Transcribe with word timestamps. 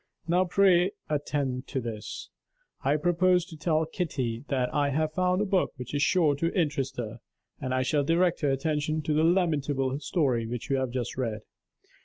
Now 0.27 0.45
pray 0.45 0.93
attend 1.11 1.67
to 1.67 1.79
this: 1.79 2.31
I 2.83 2.95
propose 2.97 3.45
to 3.45 3.55
tell 3.55 3.85
Kitty 3.85 4.43
that 4.47 4.73
I 4.73 4.89
have 4.89 5.13
found 5.13 5.43
a 5.43 5.45
book 5.45 5.73
which 5.75 5.93
is 5.93 6.01
sure 6.01 6.35
to 6.37 6.51
interest 6.59 6.97
her; 6.97 7.19
and 7.59 7.71
I 7.71 7.83
shall 7.83 8.03
direct 8.03 8.41
her 8.41 8.49
attention 8.49 9.03
to 9.03 9.13
the 9.13 9.23
lamentable 9.23 9.99
story 9.99 10.47
which 10.47 10.71
you 10.71 10.77
have 10.77 10.89
just 10.89 11.17
read. 11.17 11.41